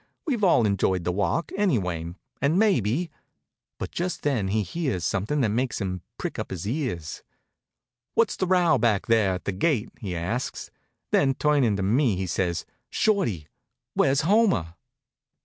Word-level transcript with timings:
"We've 0.25 0.43
all 0.43 0.65
enjoyed 0.65 1.03
the 1.03 1.11
walk, 1.11 1.51
anyway, 1.55 2.15
and 2.41 2.57
maybe" 2.57 3.11
But 3.77 3.91
just 3.91 4.23
then 4.23 4.47
he 4.47 4.63
hears 4.63 5.05
something 5.05 5.41
that 5.41 5.49
makes 5.49 5.79
him 5.79 6.01
prick 6.17 6.39
up 6.39 6.49
his 6.49 6.67
ears. 6.67 7.21
"What's 8.15 8.35
the 8.35 8.47
row 8.47 8.79
back 8.79 9.05
there 9.05 9.35
at 9.35 9.45
the 9.45 9.51
gate?" 9.51 9.89
he 9.99 10.15
asks. 10.15 10.71
Then, 11.11 11.35
turnin' 11.35 11.75
to 11.75 11.83
me, 11.83 12.15
he 12.15 12.25
says: 12.25 12.65
"Shorty, 12.89 13.47
where's 13.93 14.21
Homer?" 14.21 14.73